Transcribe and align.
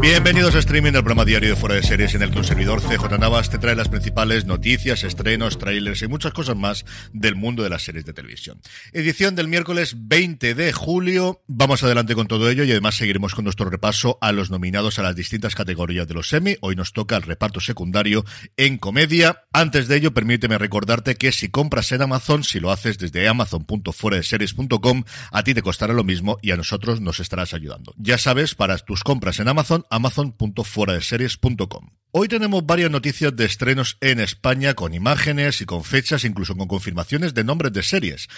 Bienvenidos 0.00 0.54
a 0.54 0.60
Streaming, 0.60 0.94
el 0.94 1.04
programa 1.04 1.26
diario 1.26 1.50
de 1.50 1.56
Fuera 1.56 1.74
de 1.74 1.82
Series 1.82 2.14
en 2.14 2.22
el 2.22 2.30
que 2.30 2.38
un 2.38 2.44
servidor 2.44 2.80
CJ 2.80 3.18
Navas 3.18 3.50
te 3.50 3.58
trae 3.58 3.76
las 3.76 3.90
principales 3.90 4.46
noticias, 4.46 5.04
estrenos, 5.04 5.58
trailers 5.58 6.00
y 6.00 6.08
muchas 6.08 6.32
cosas 6.32 6.56
más 6.56 6.86
del 7.12 7.36
mundo 7.36 7.62
de 7.62 7.68
las 7.68 7.82
series 7.82 8.06
de 8.06 8.14
televisión. 8.14 8.62
Edición 8.94 9.36
del 9.36 9.48
miércoles 9.48 9.94
20 9.98 10.54
de 10.54 10.72
julio. 10.72 11.42
Vamos 11.48 11.82
adelante 11.82 12.14
con 12.14 12.28
todo 12.28 12.48
ello 12.48 12.64
y 12.64 12.70
además 12.70 12.94
seguiremos 12.94 13.34
con 13.34 13.44
nuestro 13.44 13.68
repaso 13.68 14.16
a 14.22 14.32
los 14.32 14.50
nominados 14.50 14.98
a 14.98 15.02
las 15.02 15.14
distintas 15.16 15.54
categorías 15.54 16.08
de 16.08 16.14
los 16.14 16.30
semi. 16.30 16.56
Hoy 16.62 16.76
nos 16.76 16.94
toca 16.94 17.16
el 17.16 17.22
reparto 17.22 17.60
secundario 17.60 18.24
en 18.56 18.78
comedia. 18.78 19.42
Antes 19.52 19.86
de 19.86 19.96
ello, 19.96 20.14
permíteme 20.14 20.56
recordarte 20.56 21.16
que 21.16 21.30
si 21.30 21.50
compras 21.50 21.92
en 21.92 22.00
Amazon, 22.00 22.42
si 22.42 22.58
lo 22.58 22.72
haces 22.72 22.96
desde 22.96 23.28
amazon.fueradeseries.com, 23.28 25.04
a 25.30 25.42
ti 25.42 25.52
te 25.52 25.60
costará 25.60 25.92
lo 25.92 26.04
mismo 26.04 26.38
y 26.40 26.52
a 26.52 26.56
nosotros 26.56 27.02
nos 27.02 27.20
estarás 27.20 27.52
ayudando. 27.52 27.92
Ya 27.98 28.16
sabes, 28.16 28.54
para 28.54 28.78
tus 28.78 29.04
compras 29.04 29.40
en 29.40 29.48
Amazon, 29.48 29.84
amazon.fueradeseries.com. 29.90 32.00
Hoy 32.12 32.26
tenemos 32.26 32.66
varias 32.66 32.90
noticias 32.90 33.36
de 33.36 33.44
estrenos 33.44 33.96
en 34.00 34.18
España 34.18 34.74
con 34.74 34.94
imágenes 34.94 35.60
y 35.60 35.64
con 35.64 35.84
fechas, 35.84 36.24
incluso 36.24 36.56
con 36.56 36.66
confirmaciones 36.66 37.34
de 37.34 37.44
nombres 37.44 37.72
de 37.72 37.84
series. 37.84 38.28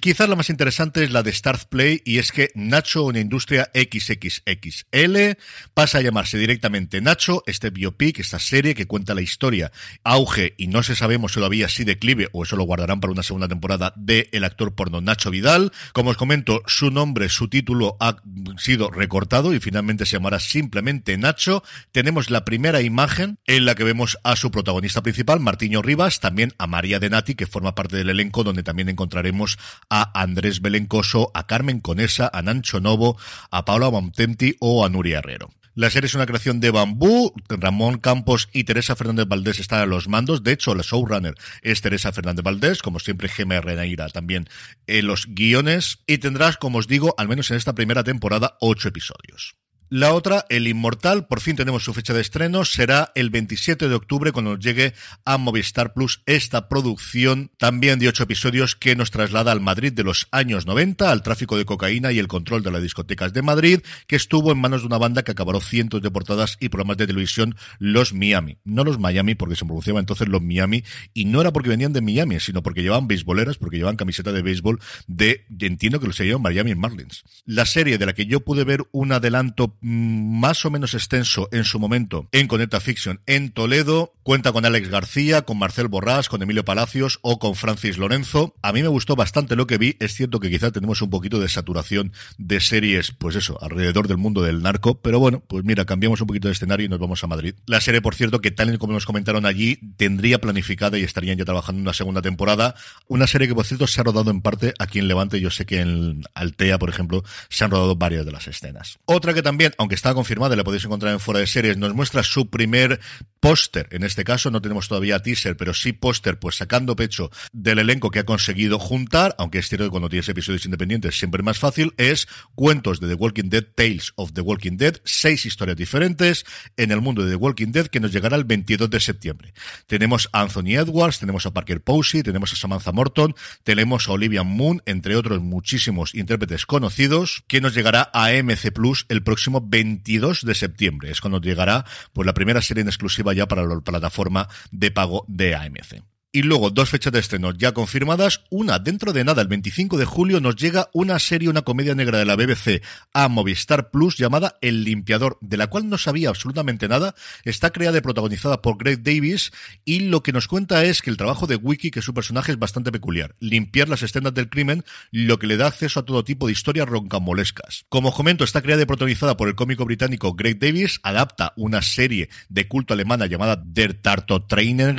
Quizás 0.00 0.28
la 0.28 0.36
más 0.36 0.50
interesante 0.50 1.02
es 1.02 1.10
la 1.10 1.24
de 1.24 1.32
Start 1.32 1.68
Play 1.68 2.00
y 2.04 2.18
es 2.18 2.30
que 2.30 2.52
Nacho, 2.54 3.02
una 3.02 3.18
industria 3.18 3.72
XXXL, 3.74 5.36
pasa 5.74 5.98
a 5.98 6.00
llamarse 6.00 6.38
directamente 6.38 7.00
Nacho, 7.00 7.42
este 7.46 7.70
biopic, 7.70 8.20
esta 8.20 8.38
serie 8.38 8.76
que 8.76 8.86
cuenta 8.86 9.16
la 9.16 9.20
historia, 9.20 9.72
auge 10.04 10.54
y 10.56 10.68
no 10.68 10.84
se 10.84 10.94
sabemos 10.94 11.32
todavía 11.32 11.68
si 11.68 11.82
declive 11.82 12.28
o 12.32 12.44
eso 12.44 12.54
lo 12.54 12.62
guardarán 12.62 13.00
para 13.00 13.12
una 13.12 13.24
segunda 13.24 13.48
temporada 13.48 13.92
de 13.96 14.28
el 14.30 14.44
actor 14.44 14.76
porno 14.76 15.00
Nacho 15.00 15.32
Vidal. 15.32 15.72
Como 15.92 16.10
os 16.10 16.16
comento, 16.16 16.62
su 16.66 16.92
nombre, 16.92 17.28
su 17.30 17.48
título 17.48 17.96
ha 17.98 18.22
sido 18.58 18.92
recortado 18.92 19.54
y 19.54 19.58
finalmente 19.58 20.06
se 20.06 20.18
llamará 20.18 20.38
simplemente 20.38 20.87
Nacho. 21.18 21.62
Tenemos 21.92 22.30
la 22.30 22.44
primera 22.44 22.80
imagen 22.80 23.38
en 23.46 23.64
la 23.64 23.74
que 23.74 23.84
vemos 23.84 24.18
a 24.24 24.36
su 24.36 24.50
protagonista 24.50 25.02
principal, 25.02 25.40
Martiño 25.40 25.82
Rivas, 25.82 26.20
también 26.20 26.52
a 26.58 26.66
María 26.66 26.98
de 26.98 27.10
Nati, 27.10 27.34
que 27.34 27.46
forma 27.46 27.74
parte 27.74 27.96
del 27.96 28.10
elenco, 28.10 28.44
donde 28.44 28.62
también 28.62 28.88
encontraremos 28.88 29.58
a 29.90 30.20
Andrés 30.20 30.60
Belencoso, 30.60 31.30
a 31.34 31.46
Carmen 31.46 31.80
Conesa, 31.80 32.30
a 32.32 32.42
Nancho 32.42 32.80
Novo, 32.80 33.18
a 33.50 33.64
Paula 33.64 33.90
Montenti 33.90 34.56
o 34.60 34.84
a 34.84 34.88
Nuria 34.88 35.18
Herrero. 35.18 35.50
La 35.78 35.90
serie 35.90 36.08
es 36.08 36.14
una 36.14 36.26
creación 36.26 36.58
de 36.58 36.72
Bambú. 36.72 37.32
Ramón 37.48 37.98
Campos 37.98 38.48
y 38.52 38.64
Teresa 38.64 38.96
Fernández 38.96 39.28
Valdés 39.28 39.60
están 39.60 39.78
a 39.78 39.86
los 39.86 40.08
mandos. 40.08 40.42
De 40.42 40.50
hecho, 40.50 40.74
la 40.74 40.82
showrunner 40.82 41.36
es 41.62 41.80
Teresa 41.82 42.10
Fernández 42.10 42.42
Valdés, 42.42 42.82
como 42.82 42.98
siempre 42.98 43.28
Gemma 43.28 43.60
Renaira 43.60 44.08
también 44.08 44.48
en 44.88 45.06
los 45.06 45.26
guiones. 45.28 46.00
Y 46.04 46.18
tendrás, 46.18 46.56
como 46.56 46.78
os 46.78 46.88
digo, 46.88 47.14
al 47.16 47.28
menos 47.28 47.52
en 47.52 47.58
esta 47.58 47.76
primera 47.76 48.02
temporada, 48.02 48.56
ocho 48.60 48.88
episodios. 48.88 49.54
La 49.90 50.12
otra, 50.12 50.44
El 50.50 50.68
Inmortal, 50.68 51.26
por 51.28 51.40
fin 51.40 51.56
tenemos 51.56 51.82
su 51.82 51.94
fecha 51.94 52.12
de 52.12 52.20
estreno, 52.20 52.66
será 52.66 53.10
el 53.14 53.30
27 53.30 53.88
de 53.88 53.94
octubre 53.94 54.32
cuando 54.32 54.50
nos 54.50 54.60
llegue 54.62 54.92
a 55.24 55.38
Movistar 55.38 55.94
Plus 55.94 56.22
esta 56.26 56.68
producción 56.68 57.50
también 57.56 57.98
de 57.98 58.08
ocho 58.08 58.24
episodios 58.24 58.76
que 58.76 58.94
nos 58.96 59.10
traslada 59.10 59.50
al 59.50 59.62
Madrid 59.62 59.94
de 59.94 60.04
los 60.04 60.28
años 60.30 60.66
90, 60.66 61.10
al 61.10 61.22
tráfico 61.22 61.56
de 61.56 61.64
cocaína 61.64 62.12
y 62.12 62.18
el 62.18 62.28
control 62.28 62.62
de 62.62 62.70
las 62.70 62.82
discotecas 62.82 63.32
de 63.32 63.40
Madrid, 63.40 63.80
que 64.06 64.16
estuvo 64.16 64.52
en 64.52 64.58
manos 64.58 64.82
de 64.82 64.88
una 64.88 64.98
banda 64.98 65.22
que 65.22 65.30
acabaró 65.30 65.58
cientos 65.62 66.02
de 66.02 66.10
portadas 66.10 66.58
y 66.60 66.68
programas 66.68 66.98
de 66.98 67.06
televisión, 67.06 67.56
los 67.78 68.12
Miami. 68.12 68.58
No 68.64 68.84
los 68.84 68.98
Miami, 68.98 69.36
porque 69.36 69.56
se 69.56 69.64
pronunciaba 69.64 70.00
entonces 70.00 70.28
los 70.28 70.42
Miami, 70.42 70.84
y 71.14 71.24
no 71.24 71.40
era 71.40 71.50
porque 71.50 71.70
venían 71.70 71.94
de 71.94 72.02
Miami, 72.02 72.40
sino 72.40 72.62
porque 72.62 72.82
llevaban 72.82 73.08
beisboleras, 73.08 73.56
porque 73.56 73.78
llevaban 73.78 73.96
camiseta 73.96 74.32
de 74.32 74.42
béisbol 74.42 74.80
de, 75.06 75.46
entiendo 75.60 75.98
que 75.98 76.08
lo 76.08 76.12
se 76.12 76.26
llaman 76.26 76.42
Miami 76.42 76.74
Marlins. 76.74 77.24
La 77.46 77.64
serie 77.64 77.96
de 77.96 78.04
la 78.04 78.12
que 78.12 78.26
yo 78.26 78.40
pude 78.40 78.64
ver 78.64 78.84
un 78.92 79.12
adelanto 79.12 79.77
más 79.80 80.64
o 80.64 80.70
menos 80.70 80.94
extenso 80.94 81.48
en 81.52 81.64
su 81.64 81.78
momento 81.78 82.28
en 82.32 82.48
Conecta 82.48 82.80
Fiction 82.80 83.20
en 83.26 83.50
Toledo. 83.50 84.14
Cuenta 84.22 84.52
con 84.52 84.66
Alex 84.66 84.88
García, 84.90 85.42
con 85.42 85.58
Marcel 85.58 85.88
Borrás, 85.88 86.28
con 86.28 86.42
Emilio 86.42 86.64
Palacios 86.64 87.18
o 87.22 87.38
con 87.38 87.54
Francis 87.54 87.96
Lorenzo. 87.96 88.54
A 88.62 88.72
mí 88.72 88.82
me 88.82 88.88
gustó 88.88 89.16
bastante 89.16 89.56
lo 89.56 89.66
que 89.66 89.78
vi. 89.78 89.96
Es 90.00 90.14
cierto 90.14 90.40
que 90.40 90.50
quizá 90.50 90.70
tenemos 90.70 91.00
un 91.00 91.10
poquito 91.10 91.40
de 91.40 91.48
saturación 91.48 92.12
de 92.36 92.60
series, 92.60 93.12
pues 93.12 93.36
eso, 93.36 93.58
alrededor 93.62 94.08
del 94.08 94.18
mundo 94.18 94.42
del 94.42 94.62
narco. 94.62 95.00
Pero 95.00 95.18
bueno, 95.18 95.42
pues 95.46 95.64
mira, 95.64 95.84
cambiamos 95.84 96.20
un 96.20 96.26
poquito 96.26 96.48
de 96.48 96.52
escenario 96.52 96.86
y 96.86 96.88
nos 96.88 96.98
vamos 96.98 97.24
a 97.24 97.26
Madrid. 97.26 97.54
La 97.66 97.80
serie, 97.80 98.02
por 98.02 98.14
cierto, 98.14 98.40
que 98.40 98.50
tal 98.50 98.74
y 98.74 98.78
como 98.78 98.92
nos 98.92 99.06
comentaron 99.06 99.46
allí, 99.46 99.78
tendría 99.96 100.40
planificada 100.40 100.98
y 100.98 101.04
estarían 101.04 101.38
ya 101.38 101.44
trabajando 101.44 101.78
en 101.78 101.82
una 101.82 101.94
segunda 101.94 102.20
temporada. 102.20 102.74
Una 103.06 103.26
serie 103.26 103.48
que, 103.48 103.54
por 103.54 103.64
cierto, 103.64 103.86
se 103.86 104.00
ha 104.00 104.04
rodado 104.04 104.30
en 104.30 104.42
parte 104.42 104.74
aquí 104.78 104.98
en 104.98 105.08
Levante. 105.08 105.40
Yo 105.40 105.50
sé 105.50 105.64
que 105.64 105.80
en 105.80 106.22
Altea, 106.34 106.78
por 106.78 106.90
ejemplo, 106.90 107.24
se 107.48 107.64
han 107.64 107.70
rodado 107.70 107.96
varias 107.96 108.26
de 108.26 108.32
las 108.32 108.46
escenas. 108.46 108.98
Otra 109.06 109.34
que 109.34 109.42
también, 109.42 109.67
aunque 109.78 109.94
está 109.94 110.14
confirmada, 110.14 110.56
la 110.56 110.64
podéis 110.64 110.84
encontrar 110.84 111.12
en 111.12 111.20
fuera 111.20 111.40
de 111.40 111.46
series, 111.46 111.76
nos 111.76 111.94
muestra 111.94 112.22
su 112.22 112.48
primer 112.48 113.00
póster. 113.40 113.88
En 113.90 114.02
este 114.02 114.24
caso 114.24 114.50
no 114.50 114.60
tenemos 114.60 114.88
todavía 114.88 115.20
teaser, 115.20 115.56
pero 115.56 115.74
sí 115.74 115.92
póster, 115.92 116.38
pues 116.38 116.56
sacando 116.56 116.96
pecho 116.96 117.30
del 117.52 117.78
elenco 117.78 118.10
que 118.10 118.20
ha 118.20 118.24
conseguido 118.24 118.78
juntar, 118.78 119.34
aunque 119.38 119.58
es 119.58 119.68
cierto 119.68 119.84
que 119.84 119.90
cuando 119.90 120.08
tienes 120.08 120.28
episodios 120.28 120.64
independientes 120.64 121.18
siempre 121.18 121.40
es 121.40 121.44
más 121.44 121.58
fácil, 121.58 121.94
es 121.96 122.28
cuentos 122.54 123.00
de 123.00 123.08
The 123.08 123.14
Walking 123.14 123.48
Dead, 123.48 123.64
Tales 123.74 124.12
of 124.16 124.32
The 124.32 124.40
Walking 124.40 124.76
Dead, 124.76 124.96
seis 125.04 125.46
historias 125.46 125.76
diferentes 125.76 126.44
en 126.76 126.90
el 126.90 127.00
mundo 127.00 127.24
de 127.24 127.30
The 127.30 127.36
Walking 127.36 127.72
Dead 127.72 127.86
que 127.86 128.00
nos 128.00 128.12
llegará 128.12 128.36
el 128.36 128.44
22 128.44 128.90
de 128.90 129.00
septiembre. 129.00 129.52
Tenemos 129.86 130.28
a 130.32 130.42
Anthony 130.42 130.76
Edwards, 130.76 131.18
tenemos 131.18 131.46
a 131.46 131.52
Parker 131.52 131.80
Posey, 131.80 132.22
tenemos 132.22 132.52
a 132.52 132.56
Samantha 132.56 132.92
Morton, 132.92 133.34
tenemos 133.62 134.08
a 134.08 134.12
Olivia 134.12 134.42
Moon, 134.42 134.82
entre 134.86 135.16
otros 135.16 135.40
muchísimos 135.40 136.14
intérpretes 136.14 136.66
conocidos, 136.66 137.44
que 137.46 137.60
nos 137.60 137.74
llegará 137.74 138.10
a 138.12 138.30
MC 138.32 138.72
Plus 138.72 139.06
el 139.08 139.22
próximo 139.22 139.57
22 139.60 140.44
de 140.44 140.54
septiembre. 140.54 141.10
Es 141.10 141.20
cuando 141.20 141.40
llegará 141.40 141.84
pues 142.12 142.26
la 142.26 142.34
primera 142.34 142.62
serie 142.62 142.82
en 142.82 142.88
exclusiva 142.88 143.32
ya 143.32 143.46
para 143.46 143.64
la 143.64 143.80
plataforma 143.80 144.48
de 144.70 144.90
pago 144.90 145.24
de 145.28 145.54
AMC. 145.54 146.02
Y 146.38 146.42
luego, 146.42 146.70
dos 146.70 146.88
fechas 146.88 147.12
de 147.12 147.18
estreno 147.18 147.50
ya 147.50 147.72
confirmadas. 147.72 148.44
Una, 148.48 148.78
dentro 148.78 149.12
de 149.12 149.24
nada, 149.24 149.42
el 149.42 149.48
25 149.48 149.98
de 149.98 150.04
julio, 150.04 150.40
nos 150.40 150.54
llega 150.54 150.88
una 150.92 151.18
serie, 151.18 151.48
una 151.48 151.62
comedia 151.62 151.96
negra 151.96 152.18
de 152.18 152.26
la 152.26 152.36
BBC 152.36 152.80
a 153.12 153.26
Movistar 153.26 153.90
Plus 153.90 154.16
llamada 154.16 154.56
El 154.60 154.84
Limpiador, 154.84 155.38
de 155.40 155.56
la 155.56 155.66
cual 155.66 155.88
no 155.88 155.98
sabía 155.98 156.28
absolutamente 156.28 156.86
nada. 156.86 157.16
Está 157.42 157.70
creada 157.70 157.98
y 157.98 158.02
protagonizada 158.02 158.62
por 158.62 158.78
Greg 158.78 159.02
Davis 159.02 159.50
y 159.84 159.98
lo 160.10 160.22
que 160.22 160.32
nos 160.32 160.46
cuenta 160.46 160.84
es 160.84 161.02
que 161.02 161.10
el 161.10 161.16
trabajo 161.16 161.48
de 161.48 161.56
Wiki, 161.56 161.90
que 161.90 162.02
su 162.02 162.14
personaje 162.14 162.52
es 162.52 162.58
bastante 162.60 162.92
peculiar. 162.92 163.34
Limpiar 163.40 163.88
las 163.88 164.04
escenas 164.04 164.32
del 164.32 164.48
crimen, 164.48 164.84
lo 165.10 165.40
que 165.40 165.48
le 165.48 165.56
da 165.56 165.66
acceso 165.66 165.98
a 165.98 166.04
todo 166.04 166.22
tipo 166.22 166.46
de 166.46 166.52
historias 166.52 166.88
roncamolescas. 166.88 167.84
Como 167.88 168.12
comento, 168.12 168.44
está 168.44 168.62
creada 168.62 168.82
y 168.82 168.86
protagonizada 168.86 169.36
por 169.36 169.48
el 169.48 169.56
cómico 169.56 169.84
británico 169.84 170.34
Greg 170.34 170.60
Davis, 170.60 171.00
adapta 171.02 171.52
una 171.56 171.82
serie 171.82 172.28
de 172.48 172.68
culto 172.68 172.94
alemana 172.94 173.26
llamada 173.26 173.60
Der 173.66 173.94
Tarto 173.94 174.46
Trainer 174.46 174.94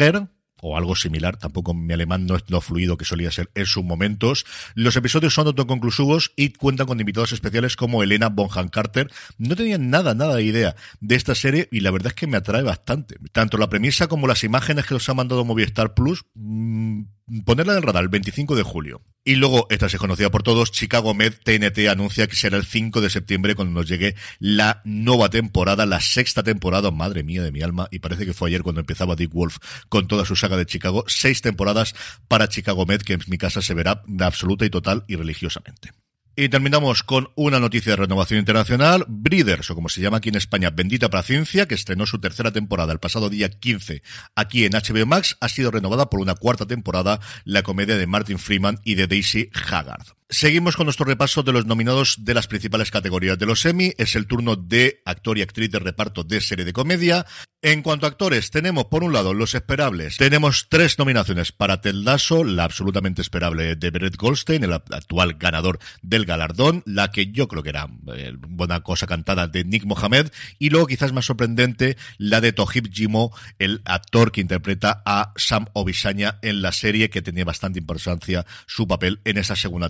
o 0.61 0.77
algo 0.77 0.95
similar. 0.95 1.37
Tampoco 1.37 1.73
mi 1.73 1.93
alemán 1.93 2.25
no 2.25 2.35
es 2.35 2.43
lo 2.47 2.61
fluido 2.61 2.97
que 2.97 3.05
solía 3.05 3.31
ser 3.31 3.49
en 3.55 3.65
sus 3.65 3.83
momentos. 3.83 4.45
Los 4.75 4.95
episodios 4.95 5.33
son 5.33 5.47
autoconclusivos 5.47 6.31
y 6.35 6.49
cuentan 6.49 6.87
con 6.87 6.99
invitados 6.99 7.31
especiales 7.31 7.75
como 7.75 8.03
Elena 8.03 8.29
Bonham 8.29 8.69
Carter. 8.69 9.11
No 9.37 9.55
tenía 9.55 9.77
nada, 9.77 10.13
nada 10.13 10.35
de 10.35 10.43
idea 10.43 10.75
de 10.99 11.15
esta 11.15 11.35
serie 11.35 11.67
y 11.71 11.81
la 11.81 11.91
verdad 11.91 12.07
es 12.07 12.15
que 12.15 12.27
me 12.27 12.37
atrae 12.37 12.63
bastante. 12.63 13.17
Tanto 13.31 13.57
la 13.57 13.69
premisa 13.69 14.07
como 14.07 14.27
las 14.27 14.43
imágenes 14.43 14.85
que 14.85 14.95
os 14.95 15.09
ha 15.09 15.13
mandado 15.13 15.45
Movistar 15.45 15.93
Plus, 15.93 16.25
mmm, 16.35 17.03
ponerla 17.45 17.73
en 17.73 17.77
el 17.77 17.83
radar 17.83 18.03
el 18.03 18.09
25 18.09 18.55
de 18.55 18.63
julio. 18.63 19.01
Y 19.23 19.35
luego, 19.35 19.67
esta 19.69 19.89
se 19.89 19.97
conocida 19.97 20.31
por 20.31 20.43
todos, 20.43 20.71
Chicago 20.71 21.13
Med 21.13 21.33
TNT 21.43 21.89
anuncia 21.89 22.27
que 22.27 22.35
será 22.35 22.57
el 22.57 22.65
5 22.65 23.01
de 23.01 23.09
septiembre 23.09 23.55
cuando 23.55 23.73
nos 23.73 23.87
llegue 23.87 24.15
la 24.39 24.81
nueva 24.85 25.29
temporada, 25.29 25.85
la 25.85 26.01
sexta 26.01 26.41
temporada, 26.41 26.91
madre 26.91 27.23
mía 27.23 27.43
de 27.43 27.51
mi 27.51 27.61
alma, 27.61 27.87
y 27.91 27.99
parece 27.99 28.25
que 28.25 28.33
fue 28.33 28.49
ayer 28.49 28.63
cuando 28.63 28.81
empezaba 28.81 29.15
Dick 29.15 29.31
Wolf 29.31 29.57
con 29.89 30.07
toda 30.07 30.25
su 30.25 30.35
saga 30.35 30.57
de 30.57 30.65
Chicago, 30.65 31.03
seis 31.07 31.41
temporadas 31.41 31.93
para 32.27 32.47
Chicago 32.47 32.85
Med, 32.85 33.01
que 33.01 33.13
en 33.13 33.21
mi 33.27 33.37
casa 33.37 33.61
se 33.61 33.73
verá 33.73 34.03
absoluta 34.19 34.65
y 34.65 34.69
total 34.69 35.03
y 35.07 35.15
religiosamente. 35.15 35.91
Y 36.35 36.49
terminamos 36.49 37.03
con 37.03 37.29
una 37.35 37.59
noticia 37.59 37.93
de 37.93 37.97
renovación 37.97 38.39
internacional. 38.39 39.05
Breeders, 39.07 39.69
o 39.71 39.75
como 39.75 39.89
se 39.89 40.01
llama 40.01 40.17
aquí 40.17 40.29
en 40.29 40.35
España, 40.35 40.69
Bendita 40.69 41.09
Paciencia, 41.09 41.67
que 41.67 41.75
estrenó 41.75 42.05
su 42.05 42.19
tercera 42.19 42.51
temporada 42.51 42.93
el 42.93 42.99
pasado 42.99 43.29
día 43.29 43.49
15 43.49 44.01
aquí 44.35 44.65
en 44.65 44.73
HBO 44.73 45.05
Max, 45.05 45.37
ha 45.41 45.49
sido 45.49 45.71
renovada 45.71 46.09
por 46.09 46.19
una 46.21 46.35
cuarta 46.35 46.65
temporada, 46.65 47.19
la 47.43 47.63
comedia 47.63 47.97
de 47.97 48.07
Martin 48.07 48.39
Freeman 48.39 48.79
y 48.83 48.95
de 48.95 49.07
Daisy 49.07 49.49
Haggard. 49.69 50.18
Seguimos 50.31 50.75
con 50.75 50.85
nuestro 50.85 51.07
repaso 51.07 51.41
de 51.41 51.51
los 51.51 51.65
nominados 51.65 52.17
de 52.19 52.35
las 52.35 52.45
principales 52.45 52.91
categorías 52.91 53.39
de 53.39 53.47
los 53.47 53.65
Emmy. 53.65 53.93
Es 53.97 54.15
el 54.15 54.27
turno 54.27 54.55
de 54.55 55.01
actor 55.03 55.39
y 55.39 55.41
actriz 55.41 55.71
de 55.71 55.79
reparto 55.79 56.23
de 56.23 56.39
serie 56.39 56.65
de 56.65 56.71
comedia. 56.71 57.25
En 57.63 57.81
cuanto 57.81 58.05
a 58.05 58.09
actores, 58.09 58.51
tenemos 58.51 58.85
por 58.85 59.03
un 59.03 59.11
lado 59.11 59.33
los 59.33 59.55
esperables. 59.55 60.17
Tenemos 60.17 60.67
tres 60.69 60.97
nominaciones 60.97 61.51
para 61.51 61.81
Ted 61.81 61.95
Lasso, 61.95 62.45
la 62.45 62.63
absolutamente 62.63 63.21
esperable 63.21 63.75
de 63.75 63.89
Brett 63.89 64.15
Goldstein, 64.15 64.63
el 64.63 64.71
actual 64.71 65.33
ganador 65.33 65.79
del 66.01 66.25
galardón, 66.25 66.83
la 66.85 67.11
que 67.11 67.31
yo 67.31 67.49
creo 67.49 67.61
que 67.61 67.69
era 67.69 67.89
eh, 68.15 68.33
buena 68.37 68.79
cosa 68.79 69.07
cantada 69.07 69.47
de 69.47 69.65
Nick 69.65 69.83
Mohamed, 69.83 70.31
y 70.57 70.69
luego 70.69 70.87
quizás 70.87 71.11
más 71.11 71.25
sorprendente, 71.25 71.97
la 72.17 72.39
de 72.39 72.53
Tohib 72.53 72.89
Jimo, 72.93 73.35
el 73.57 73.81
actor 73.83 74.31
que 74.31 74.39
interpreta 74.39 75.01
a 75.05 75.33
Sam 75.35 75.65
Obisanya 75.73 76.39
en 76.41 76.61
la 76.61 76.71
serie, 76.71 77.09
que 77.09 77.21
tenía 77.21 77.43
bastante 77.43 77.79
importancia 77.79 78.45
su 78.67 78.87
papel 78.87 79.19
en 79.25 79.37
esa 79.37 79.57
segunda 79.57 79.89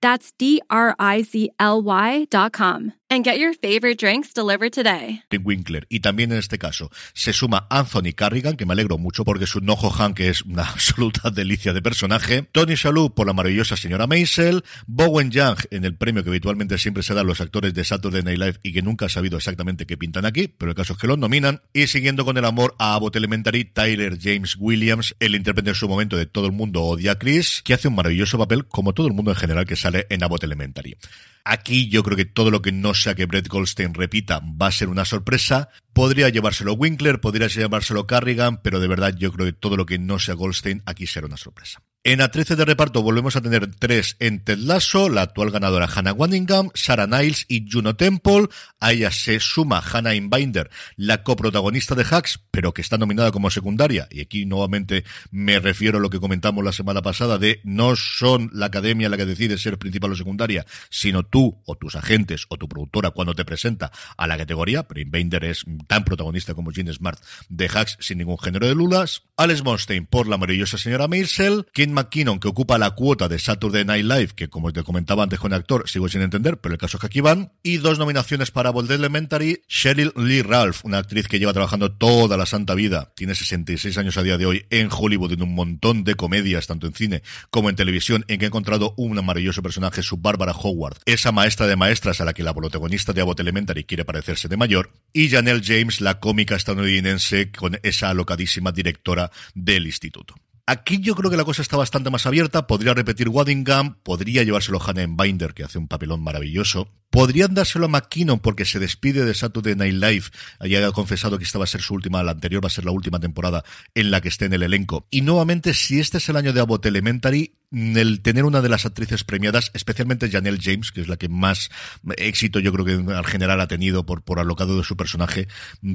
That's 0.00 0.32
D 0.38 0.60
R 0.70 0.94
I 0.98 1.22
Z 1.22 1.50
L 1.58 1.82
Y.com. 1.82 2.92
And 3.12 3.24
get 3.24 3.40
your 3.40 3.52
favorite 3.54 3.98
drinks 3.98 4.32
delivered 4.32 4.72
today. 4.72 5.24
Winkler. 5.42 5.84
Y 5.88 5.98
también 5.98 6.30
en 6.30 6.38
este 6.38 6.58
caso 6.58 6.90
se 7.12 7.32
suma 7.32 7.66
Anthony 7.68 8.12
Carrigan, 8.14 8.56
que 8.56 8.66
me 8.66 8.72
alegro 8.72 8.98
mucho 8.98 9.24
porque 9.24 9.48
su 9.48 9.60
Nojo 9.60 9.92
Han, 9.98 10.14
que 10.14 10.28
es 10.28 10.42
una 10.42 10.62
absoluta 10.70 11.30
delicia 11.30 11.72
de 11.72 11.82
personaje. 11.82 12.46
Tony 12.52 12.76
Shalhoub 12.76 13.12
por 13.12 13.26
la 13.26 13.32
maravillosa 13.32 13.76
señora 13.76 14.06
Maisel. 14.06 14.62
Bowen 14.86 15.32
Young 15.32 15.58
en 15.72 15.84
el 15.84 15.96
premio 15.96 16.22
que 16.22 16.30
habitualmente 16.30 16.78
siempre 16.78 17.02
se 17.02 17.14
da 17.14 17.22
a 17.22 17.24
los 17.24 17.40
actores 17.40 17.74
de 17.74 17.82
Saturday 17.82 18.22
Night 18.22 18.38
Live 18.38 18.60
y 18.62 18.72
que 18.72 18.82
nunca 18.82 19.06
ha 19.06 19.08
sabido 19.08 19.38
exactamente 19.38 19.86
qué 19.86 19.96
pintan 19.96 20.24
aquí, 20.24 20.46
pero 20.46 20.70
el 20.70 20.76
caso 20.76 20.92
es 20.92 20.98
que 21.00 21.08
los 21.08 21.18
nominan. 21.18 21.62
Y 21.72 21.88
siguiendo 21.88 22.24
con 22.24 22.36
el 22.36 22.44
amor 22.44 22.76
a 22.78 22.94
Abbott 22.94 23.16
Elementary, 23.16 23.64
Tyler 23.64 24.18
James 24.20 24.54
Williams, 24.56 25.16
el 25.18 25.34
intérprete 25.34 25.70
en 25.70 25.74
su 25.74 25.88
momento 25.88 26.16
de 26.16 26.26
Todo 26.26 26.46
el 26.46 26.52
mundo 26.52 26.84
odia 26.84 27.12
a 27.12 27.18
Chris, 27.18 27.60
que 27.64 27.74
hace 27.74 27.88
un 27.88 27.96
maravilloso 27.96 28.38
papel 28.38 28.66
como 28.66 28.92
todo 28.92 29.08
el 29.08 29.14
mundo 29.14 29.32
en 29.32 29.36
general 29.36 29.64
que 29.64 29.74
sale 29.74 29.89
en 29.94 30.22
Abbott 30.22 30.44
Elementary. 30.44 30.96
Aquí 31.44 31.88
yo 31.88 32.02
creo 32.02 32.16
que 32.16 32.24
todo 32.24 32.50
lo 32.50 32.62
que 32.62 32.72
no 32.72 32.94
sea 32.94 33.14
que 33.14 33.26
Brett 33.26 33.48
Goldstein 33.48 33.94
repita 33.94 34.40
va 34.40 34.68
a 34.68 34.72
ser 34.72 34.88
una 34.88 35.04
sorpresa. 35.04 35.68
Podría 35.92 36.28
llevárselo 36.28 36.74
Winkler, 36.74 37.20
podría 37.20 37.48
llevárselo 37.48 38.06
Carrigan, 38.06 38.60
pero 38.62 38.80
de 38.80 38.88
verdad 38.88 39.14
yo 39.16 39.32
creo 39.32 39.46
que 39.46 39.52
todo 39.52 39.76
lo 39.76 39.86
que 39.86 39.98
no 39.98 40.18
sea 40.18 40.34
Goldstein 40.34 40.82
aquí 40.86 41.06
será 41.06 41.26
una 41.26 41.36
sorpresa. 41.36 41.82
En 42.02 42.22
actrices 42.22 42.56
de 42.56 42.64
reparto 42.64 43.02
volvemos 43.02 43.36
a 43.36 43.42
tener 43.42 43.74
tres 43.74 44.16
en 44.20 44.42
Ted 44.42 44.56
Lasso, 44.56 45.10
la 45.10 45.20
actual 45.20 45.50
ganadora 45.50 45.86
Hannah 45.86 46.14
Waddingham, 46.14 46.70
Sarah 46.72 47.06
Niles 47.06 47.44
y 47.46 47.70
Juno 47.70 47.94
Temple. 47.94 48.48
A 48.80 48.92
ella 48.92 49.10
se 49.10 49.38
suma 49.38 49.82
Hannah 49.84 50.14
Inbinder, 50.14 50.70
la 50.96 51.22
coprotagonista 51.22 51.94
de 51.94 52.06
Hacks, 52.10 52.40
pero 52.50 52.72
que 52.72 52.80
está 52.80 52.96
nominada 52.96 53.32
como 53.32 53.50
secundaria. 53.50 54.08
Y 54.10 54.22
aquí 54.22 54.46
nuevamente 54.46 55.04
me 55.30 55.60
refiero 55.60 55.98
a 55.98 56.00
lo 56.00 56.08
que 56.08 56.20
comentamos 56.20 56.64
la 56.64 56.72
semana 56.72 57.02
pasada 57.02 57.36
de 57.36 57.60
no 57.64 57.94
son 57.96 58.48
la 58.54 58.66
academia 58.66 59.10
la 59.10 59.18
que 59.18 59.26
decide 59.26 59.58
ser 59.58 59.78
principal 59.78 60.12
o 60.12 60.16
secundaria, 60.16 60.64
sino 60.88 61.22
tú 61.22 61.60
o 61.66 61.74
tus 61.74 61.96
agentes 61.96 62.46
o 62.48 62.56
tu 62.56 62.66
productora 62.66 63.10
cuando 63.10 63.34
te 63.34 63.44
presenta 63.44 63.92
a 64.16 64.26
la 64.26 64.38
categoría. 64.38 64.84
Pero 64.84 65.02
Inbinder 65.02 65.44
es 65.44 65.66
tan 65.86 66.04
protagonista 66.04 66.54
como 66.54 66.72
Jean 66.72 66.90
Smart 66.94 67.20
de 67.50 67.68
Hacks 67.68 67.98
sin 68.00 68.16
ningún 68.16 68.38
género 68.38 68.66
de 68.66 68.74
lulas. 68.74 69.24
Alex 69.36 69.62
Monstein 69.62 70.06
por 70.06 70.26
la 70.26 70.38
maravillosa 70.38 70.78
señora 70.78 71.06
Maisel. 71.06 71.66
McKinnon, 71.92 72.40
que 72.40 72.48
ocupa 72.48 72.78
la 72.78 72.92
cuota 72.92 73.28
de 73.28 73.38
Saturday 73.38 73.84
Night 73.84 74.04
Live, 74.04 74.28
que 74.34 74.48
como 74.48 74.72
te 74.72 74.82
comentaba 74.82 75.22
antes 75.22 75.38
con 75.38 75.52
el 75.52 75.58
actor, 75.58 75.88
sigo 75.88 76.08
sin 76.08 76.22
entender, 76.22 76.58
pero 76.58 76.74
el 76.74 76.78
caso 76.78 76.96
es 76.96 77.00
que 77.00 77.06
aquí 77.06 77.20
van. 77.20 77.52
Y 77.62 77.78
dos 77.78 77.98
nominaciones 77.98 78.50
para 78.50 78.70
Bold 78.70 78.90
Elementary, 78.90 79.62
Cheryl 79.68 80.12
Lee 80.16 80.42
Ralph, 80.42 80.84
una 80.84 80.98
actriz 80.98 81.28
que 81.28 81.38
lleva 81.38 81.52
trabajando 81.52 81.92
toda 81.92 82.36
la 82.36 82.46
santa 82.46 82.74
vida, 82.74 83.12
tiene 83.14 83.34
66 83.34 83.96
años 83.98 84.16
a 84.16 84.22
día 84.22 84.38
de 84.38 84.46
hoy 84.46 84.66
en 84.70 84.88
Hollywood, 84.90 85.32
en 85.32 85.42
un 85.42 85.54
montón 85.54 86.04
de 86.04 86.14
comedias, 86.14 86.66
tanto 86.66 86.86
en 86.86 86.94
cine 86.94 87.22
como 87.50 87.70
en 87.70 87.76
televisión, 87.76 88.24
en 88.28 88.38
que 88.38 88.46
ha 88.46 88.48
encontrado 88.48 88.94
un 88.96 89.14
maravilloso 89.24 89.62
personaje, 89.62 90.02
su 90.02 90.16
Bárbara 90.16 90.52
Howard, 90.52 90.98
esa 91.04 91.32
maestra 91.32 91.66
de 91.66 91.76
maestras 91.76 92.20
a 92.20 92.24
la 92.24 92.32
que 92.32 92.42
la 92.42 92.54
protagonista 92.54 93.12
de 93.12 93.20
Abbott 93.20 93.40
Elementary 93.40 93.84
quiere 93.84 94.04
parecerse 94.04 94.48
de 94.48 94.56
mayor, 94.56 94.90
y 95.12 95.28
Janelle 95.28 95.62
James, 95.64 96.00
la 96.00 96.20
cómica 96.20 96.56
estadounidense, 96.56 97.50
con 97.50 97.78
esa 97.82 98.10
alocadísima 98.10 98.72
directora 98.72 99.30
del 99.54 99.86
instituto. 99.86 100.34
Aquí 100.66 101.00
yo 101.00 101.14
creo 101.14 101.30
que 101.30 101.36
la 101.36 101.44
cosa 101.44 101.62
está 101.62 101.76
bastante 101.76 102.10
más 102.10 102.26
abierta. 102.26 102.66
Podría 102.66 102.94
repetir 102.94 103.28
Waddingham, 103.28 103.96
podría 104.02 104.42
llevárselo 104.42 104.80
Hannah 104.80 105.06
Binder, 105.08 105.54
que 105.54 105.64
hace 105.64 105.78
un 105.78 105.88
papelón 105.88 106.22
maravilloso. 106.22 106.88
Podrían 107.10 107.54
dárselo 107.54 107.86
a 107.86 107.88
McKinnon 107.88 108.38
porque 108.38 108.64
se 108.64 108.78
despide 108.78 109.24
de 109.24 109.34
Saturday 109.34 109.74
Night 109.74 109.94
Live. 109.94 110.86
ha 110.86 110.92
confesado 110.92 111.38
que 111.38 111.44
esta 111.44 111.58
va 111.58 111.64
a 111.64 111.68
ser 111.68 111.82
su 111.82 111.94
última, 111.94 112.22
la 112.22 112.32
anterior 112.32 112.62
va 112.62 112.68
a 112.68 112.70
ser 112.70 112.84
la 112.84 112.92
última 112.92 113.18
temporada 113.18 113.64
en 113.94 114.10
la 114.10 114.20
que 114.20 114.28
esté 114.28 114.46
en 114.46 114.52
el 114.52 114.62
elenco. 114.62 115.06
Y 115.10 115.22
nuevamente, 115.22 115.74
si 115.74 115.98
este 115.98 116.18
es 116.18 116.28
el 116.28 116.36
año 116.36 116.52
de 116.52 116.60
Abbott 116.60 116.86
Elementary, 116.86 117.54
el 117.72 118.20
tener 118.20 118.44
una 118.44 118.62
de 118.62 118.68
las 118.68 118.84
actrices 118.84 119.24
premiadas, 119.24 119.70
especialmente 119.74 120.30
Janelle 120.30 120.58
James, 120.60 120.90
que 120.90 121.00
es 121.00 121.08
la 121.08 121.16
que 121.16 121.28
más 121.28 121.70
éxito 122.16 122.58
yo 122.58 122.72
creo 122.72 122.84
que 122.84 123.12
al 123.12 123.26
general 123.26 123.60
ha 123.60 123.68
tenido 123.68 124.04
por, 124.04 124.22
por 124.22 124.40
alocado 124.40 124.76
de 124.76 124.84
su 124.84 124.96
personaje, 124.96 125.48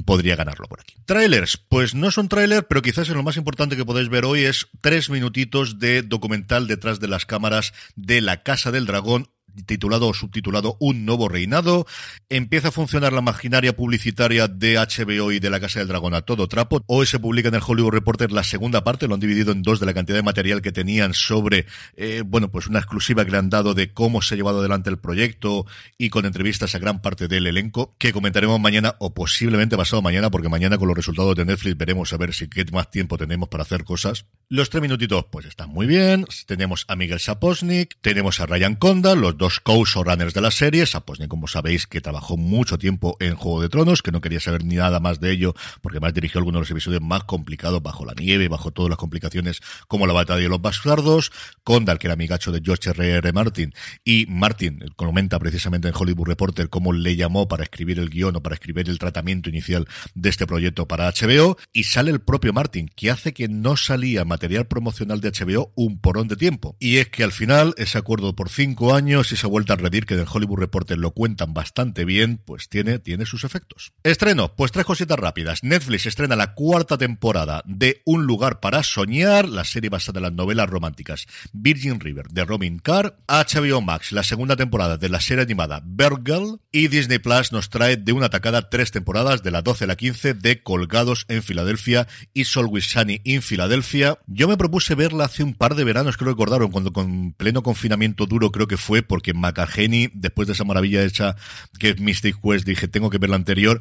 podría 0.04 0.36
ganarlo 0.36 0.66
por 0.68 0.80
aquí. 0.80 0.96
Trailers, 1.04 1.56
pues 1.56 1.94
no 1.94 2.10
son 2.10 2.28
trailer, 2.28 2.66
pero 2.66 2.82
quizás 2.82 3.08
lo 3.08 3.22
más 3.22 3.36
importante 3.36 3.76
que 3.76 3.84
podéis 3.84 4.08
ver 4.08 4.24
hoy 4.24 4.44
es 4.44 4.68
tres 4.80 5.10
minutitos 5.10 5.78
de 5.78 6.02
documental 6.02 6.66
detrás 6.66 7.00
de 7.00 7.08
las 7.08 7.26
cámaras 7.26 7.72
de 7.94 8.20
La 8.20 8.42
Casa 8.42 8.70
del 8.70 8.86
Dragón, 8.86 9.28
titulado 9.64 10.08
o 10.08 10.14
subtitulado 10.14 10.76
Un 10.80 11.04
nuevo 11.06 11.28
reinado. 11.28 11.86
Empieza 12.28 12.68
a 12.68 12.72
funcionar 12.72 13.12
la 13.12 13.20
maquinaria 13.20 13.74
publicitaria 13.74 14.48
de 14.48 14.76
HBO 14.76 15.32
y 15.32 15.38
de 15.38 15.50
la 15.50 15.60
Casa 15.60 15.78
del 15.78 15.88
Dragón 15.88 16.14
a 16.14 16.22
todo 16.22 16.48
trapo. 16.48 16.82
Hoy 16.86 17.06
se 17.06 17.18
publica 17.18 17.48
en 17.48 17.54
el 17.54 17.62
Hollywood 17.66 17.92
Reporter 17.92 18.32
la 18.32 18.42
segunda 18.44 18.84
parte, 18.84 19.08
lo 19.08 19.14
han 19.14 19.20
dividido 19.20 19.52
en 19.52 19.62
dos 19.62 19.80
de 19.80 19.86
la 19.86 19.94
cantidad 19.94 20.18
de 20.18 20.22
material 20.22 20.62
que 20.62 20.72
tenían 20.72 21.14
sobre, 21.14 21.66
eh, 21.96 22.22
bueno, 22.26 22.50
pues 22.50 22.66
una 22.66 22.78
exclusiva 22.78 23.24
que 23.24 23.30
le 23.30 23.38
han 23.38 23.50
dado 23.50 23.74
de 23.74 23.92
cómo 23.92 24.22
se 24.22 24.34
ha 24.34 24.36
llevado 24.36 24.60
adelante 24.60 24.90
el 24.90 24.98
proyecto 24.98 25.66
y 25.98 26.10
con 26.10 26.26
entrevistas 26.26 26.74
a 26.74 26.78
gran 26.78 27.00
parte 27.00 27.28
del 27.28 27.46
elenco 27.46 27.94
que 27.98 28.12
comentaremos 28.12 28.60
mañana 28.60 28.96
o 28.98 29.14
posiblemente 29.14 29.76
pasado 29.76 30.02
mañana 30.02 30.30
porque 30.30 30.48
mañana 30.48 30.78
con 30.78 30.88
los 30.88 30.96
resultados 30.96 31.34
de 31.36 31.44
Netflix 31.44 31.76
veremos 31.76 32.12
a 32.12 32.16
ver 32.16 32.34
si 32.34 32.48
qué 32.48 32.64
más 32.72 32.90
tiempo 32.90 33.16
tenemos 33.16 33.48
para 33.48 33.62
hacer 33.62 33.84
cosas. 33.84 34.26
Los 34.48 34.70
tres 34.70 34.82
minutitos 34.82 35.26
pues 35.30 35.46
están 35.46 35.70
muy 35.70 35.86
bien. 35.86 36.26
Tenemos 36.46 36.84
a 36.88 36.96
Miguel 36.96 37.20
Saposnik, 37.20 37.96
tenemos 38.00 38.40
a 38.40 38.46
Ryan 38.46 38.76
Conda, 38.76 39.14
los 39.14 39.36
dos 39.36 39.45
dos 39.46 39.60
co-showrunners 39.60 40.34
de 40.34 40.40
la 40.40 40.50
serie, 40.50 40.84
ni 41.20 41.28
como 41.28 41.46
sabéis, 41.46 41.86
que 41.86 42.00
trabajó 42.00 42.36
mucho 42.36 42.78
tiempo 42.78 43.16
en 43.20 43.36
Juego 43.36 43.62
de 43.62 43.68
Tronos, 43.68 44.02
que 44.02 44.10
no 44.10 44.20
quería 44.20 44.40
saber 44.40 44.64
ni 44.64 44.74
nada 44.74 44.98
más 44.98 45.20
de 45.20 45.30
ello, 45.30 45.54
porque 45.82 46.00
más 46.00 46.12
dirigió 46.12 46.40
algunos 46.40 46.58
de 46.58 46.62
los 46.62 46.70
episodios 46.72 47.00
más 47.00 47.22
complicados, 47.22 47.80
bajo 47.80 48.04
la 48.04 48.14
nieve, 48.14 48.48
bajo 48.48 48.72
todas 48.72 48.90
las 48.90 48.98
complicaciones, 48.98 49.60
como 49.86 50.08
la 50.08 50.14
batalla 50.14 50.40
de 50.40 50.48
los 50.48 50.60
bastardos, 50.60 51.30
Condal, 51.62 52.00
que 52.00 52.08
era 52.08 52.14
amigacho 52.14 52.50
de 52.50 52.60
George 52.60 52.90
R. 52.90 53.08
R. 53.08 53.32
Martin, 53.32 53.72
y 54.04 54.26
Martin 54.28 54.80
comenta 54.96 55.38
precisamente 55.38 55.86
en 55.86 55.94
Hollywood 55.96 56.26
Reporter 56.26 56.68
cómo 56.68 56.92
le 56.92 57.14
llamó 57.14 57.46
para 57.46 57.62
escribir 57.62 58.00
el 58.00 58.10
guion 58.10 58.34
o 58.34 58.42
para 58.42 58.56
escribir 58.56 58.90
el 58.90 58.98
tratamiento 58.98 59.48
inicial 59.48 59.86
de 60.16 60.28
este 60.28 60.48
proyecto 60.48 60.88
para 60.88 61.08
HBO, 61.08 61.56
y 61.72 61.84
sale 61.84 62.10
el 62.10 62.18
propio 62.18 62.52
Martin, 62.52 62.90
que 62.96 63.12
hace 63.12 63.32
que 63.32 63.46
no 63.46 63.76
salía 63.76 64.24
material 64.24 64.66
promocional 64.66 65.20
de 65.20 65.30
HBO 65.30 65.70
un 65.76 66.00
porón 66.00 66.26
de 66.26 66.34
tiempo. 66.34 66.74
Y 66.80 66.96
es 66.96 67.10
que 67.10 67.22
al 67.22 67.30
final, 67.30 67.74
ese 67.76 67.96
acuerdo 67.96 68.34
por 68.34 68.48
cinco 68.48 68.92
años 68.92 69.35
y 69.36 69.38
esa 69.38 69.48
vuelta 69.48 69.74
a 69.74 69.76
redir 69.76 70.06
que 70.06 70.16
del 70.16 70.26
Hollywood 70.32 70.60
Reporter 70.60 70.98
lo 70.98 71.10
cuentan 71.10 71.52
bastante 71.54 72.04
bien, 72.04 72.38
pues 72.44 72.68
tiene, 72.68 72.98
tiene 72.98 73.26
sus 73.26 73.44
efectos. 73.44 73.92
Estreno, 74.02 74.54
pues 74.54 74.72
tres 74.72 74.84
cositas 74.84 75.18
rápidas. 75.18 75.62
Netflix 75.62 76.06
estrena 76.06 76.36
la 76.36 76.54
cuarta 76.54 76.98
temporada 76.98 77.62
de 77.66 78.02
Un 78.04 78.26
lugar 78.26 78.60
para 78.60 78.82
soñar, 78.82 79.48
la 79.48 79.64
serie 79.64 79.90
basada 79.90 80.18
en 80.18 80.24
las 80.24 80.32
novelas 80.32 80.68
románticas 80.68 81.26
Virgin 81.52 82.00
River 82.00 82.28
de 82.28 82.44
Robin 82.44 82.78
Carr, 82.78 83.16
HBO 83.28 83.80
Max, 83.80 84.12
la 84.12 84.22
segunda 84.22 84.56
temporada 84.56 84.96
de 84.96 85.08
la 85.08 85.20
serie 85.20 85.42
animada 85.44 85.82
Girl 86.24 86.60
y 86.72 86.88
Disney 86.88 87.18
Plus 87.18 87.52
nos 87.52 87.70
trae 87.70 87.96
de 87.96 88.12
una 88.12 88.26
atacada 88.26 88.68
tres 88.68 88.90
temporadas 88.90 89.42
de 89.42 89.50
la 89.50 89.62
12 89.62 89.84
a 89.84 89.86
la 89.86 89.96
15 89.96 90.34
de 90.34 90.62
Colgados 90.62 91.24
en 91.28 91.42
Filadelfia 91.42 92.06
y 92.34 92.44
Solway 92.44 92.82
Sunny 92.82 93.20
en 93.24 93.42
Filadelfia. 93.42 94.18
Yo 94.26 94.48
me 94.48 94.56
propuse 94.56 94.94
verla 94.94 95.24
hace 95.24 95.42
un 95.42 95.54
par 95.54 95.74
de 95.74 95.84
veranos, 95.84 96.16
creo 96.16 96.30
recordaron, 96.30 96.70
cuando 96.70 96.92
con 96.92 97.32
pleno 97.32 97.62
confinamiento 97.62 98.26
duro 98.26 98.52
creo 98.52 98.68
que 98.68 98.76
fue, 98.76 99.02
porque 99.16 99.32
McCartney, 99.32 100.10
después 100.12 100.46
de 100.46 100.52
esa 100.52 100.64
maravilla 100.64 101.02
hecha 101.02 101.36
que 101.78 101.88
es 101.88 101.98
Mystic 101.98 102.36
Quest, 102.38 102.66
dije, 102.66 102.86
tengo 102.86 103.08
que 103.08 103.16
ver 103.16 103.30
la 103.30 103.36
anterior, 103.36 103.80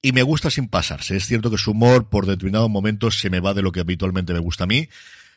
y 0.00 0.12
me 0.12 0.22
gusta 0.22 0.48
sin 0.48 0.68
pasarse. 0.68 1.16
Es 1.16 1.26
cierto 1.26 1.50
que 1.50 1.58
su 1.58 1.72
humor 1.72 2.08
por 2.08 2.24
determinados 2.24 2.70
momentos 2.70 3.18
se 3.18 3.28
me 3.28 3.40
va 3.40 3.52
de 3.52 3.62
lo 3.62 3.72
que 3.72 3.80
habitualmente 3.80 4.32
me 4.32 4.38
gusta 4.38 4.62
a 4.62 4.68
mí. 4.68 4.88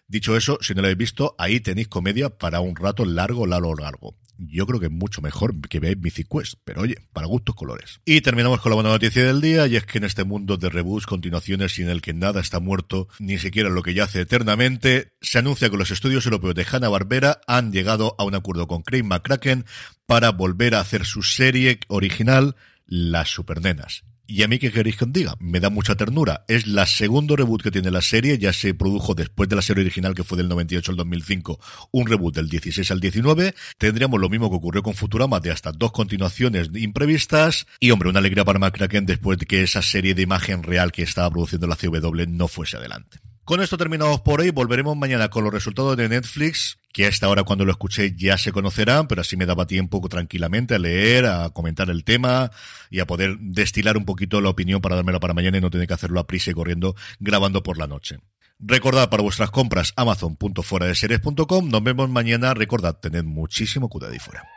Dicho 0.09 0.35
eso, 0.35 0.57
si 0.59 0.73
no 0.73 0.81
lo 0.81 0.87
habéis 0.87 0.97
visto, 0.97 1.35
ahí 1.37 1.59
tenéis 1.59 1.87
comedia 1.87 2.29
para 2.29 2.61
un 2.61 2.75
rato 2.75 3.05
largo, 3.05 3.45
largo, 3.45 3.75
largo. 3.75 4.15
Yo 4.39 4.65
creo 4.65 4.79
que 4.79 4.87
es 4.87 4.91
mucho 4.91 5.21
mejor 5.21 5.59
que 5.69 5.79
veáis 5.79 5.99
Mythic 5.99 6.27
pero 6.63 6.81
oye, 6.81 6.95
para 7.13 7.27
gustos 7.27 7.53
colores. 7.53 8.01
Y 8.05 8.21
terminamos 8.21 8.59
con 8.59 8.71
la 8.71 8.75
buena 8.75 8.89
noticia 8.89 9.23
del 9.23 9.39
día, 9.39 9.67
y 9.67 9.75
es 9.75 9.85
que 9.85 9.99
en 9.99 10.05
este 10.05 10.23
mundo 10.23 10.57
de 10.57 10.69
reboots, 10.69 11.05
continuaciones 11.05 11.77
y 11.77 11.83
en 11.83 11.89
el 11.89 12.01
que 12.01 12.13
nada 12.13 12.41
está 12.41 12.59
muerto, 12.59 13.07
ni 13.19 13.37
siquiera 13.37 13.69
lo 13.69 13.83
que 13.83 13.93
yace 13.93 14.21
eternamente, 14.21 15.13
se 15.21 15.37
anuncia 15.37 15.69
que 15.69 15.77
los 15.77 15.91
estudios 15.91 16.25
europeos 16.25 16.55
de 16.55 16.65
Hanna-Barbera 16.65 17.41
han 17.45 17.71
llegado 17.71 18.15
a 18.17 18.23
un 18.23 18.33
acuerdo 18.33 18.65
con 18.65 18.81
Craig 18.81 19.03
McCracken 19.03 19.65
para 20.07 20.31
volver 20.31 20.73
a 20.73 20.79
hacer 20.79 21.05
su 21.05 21.21
serie 21.21 21.81
original, 21.87 22.55
Las 22.87 23.29
Supernenas. 23.29 24.08
Y 24.31 24.43
a 24.43 24.47
mí, 24.47 24.59
¿qué 24.59 24.71
queréis 24.71 24.95
que 24.95 25.05
os 25.05 25.11
diga? 25.11 25.33
Me 25.39 25.59
da 25.59 25.71
mucha 25.71 25.95
ternura. 25.95 26.45
Es 26.47 26.67
la 26.67 26.85
segundo 26.85 27.35
reboot 27.35 27.63
que 27.63 27.71
tiene 27.71 27.89
la 27.89 28.03
serie. 28.03 28.37
Ya 28.37 28.53
se 28.53 28.75
produjo 28.75 29.15
después 29.15 29.49
de 29.49 29.55
la 29.55 29.63
serie 29.63 29.81
original, 29.81 30.13
que 30.13 30.23
fue 30.23 30.37
del 30.37 30.47
98 30.49 30.91
al 30.91 30.97
2005, 30.97 31.59
un 31.89 32.05
reboot 32.05 32.35
del 32.35 32.47
16 32.47 32.91
al 32.91 32.99
19. 32.99 33.55
Tendríamos 33.79 34.21
lo 34.21 34.29
mismo 34.29 34.51
que 34.51 34.57
ocurrió 34.57 34.83
con 34.83 34.93
Futurama, 34.93 35.39
de 35.39 35.49
hasta 35.49 35.71
dos 35.71 35.91
continuaciones 35.91 36.69
imprevistas. 36.75 37.65
Y, 37.79 37.89
hombre, 37.89 38.09
una 38.09 38.19
alegría 38.19 38.45
para 38.45 38.59
McCracken 38.59 39.07
después 39.07 39.39
de 39.39 39.47
que 39.47 39.63
esa 39.63 39.81
serie 39.81 40.13
de 40.13 40.21
imagen 40.21 40.61
real 40.61 40.91
que 40.91 41.01
estaba 41.01 41.31
produciendo 41.31 41.65
la 41.65 41.75
CW 41.75 42.27
no 42.27 42.47
fuese 42.47 42.77
adelante. 42.77 43.17
Con 43.49 43.61
esto 43.63 43.79
terminamos 43.79 44.21
por 44.21 44.41
hoy. 44.41 44.51
Volveremos 44.51 44.95
mañana 44.95 45.31
con 45.31 45.43
los 45.43 45.51
resultados 45.51 45.97
de 45.97 46.07
Netflix, 46.07 46.77
que 46.93 47.07
hasta 47.07 47.25
ahora 47.25 47.41
cuando 47.41 47.65
lo 47.65 47.71
escuché 47.71 48.15
ya 48.15 48.37
se 48.37 48.51
conocerán, 48.51 49.07
pero 49.07 49.21
así 49.21 49.37
me 49.37 49.47
daba 49.47 49.65
tiempo 49.65 50.07
tranquilamente 50.07 50.75
a 50.75 50.77
leer, 50.77 51.25
a 51.25 51.49
comentar 51.49 51.89
el 51.89 52.03
tema 52.03 52.51
y 52.91 52.99
a 52.99 53.07
poder 53.07 53.39
destilar 53.39 53.97
un 53.97 54.05
poquito 54.05 54.39
la 54.39 54.49
opinión 54.49 54.81
para 54.81 54.97
dármela 54.97 55.19
para 55.19 55.33
mañana 55.33 55.57
y 55.57 55.61
no 55.61 55.71
tener 55.71 55.87
que 55.87 55.95
hacerlo 55.95 56.19
a 56.19 56.27
prisa 56.27 56.51
y 56.51 56.53
corriendo 56.53 56.95
grabando 57.19 57.63
por 57.63 57.79
la 57.79 57.87
noche. 57.87 58.19
Recordad 58.59 59.09
para 59.09 59.23
vuestras 59.23 59.49
compras 59.49 59.95
Nos 59.97 61.83
vemos 61.83 62.07
mañana. 62.07 62.53
Recordad, 62.53 62.99
tened 62.99 63.23
muchísimo 63.23 63.89
cuidado 63.89 64.13
y 64.13 64.19
fuera. 64.19 64.47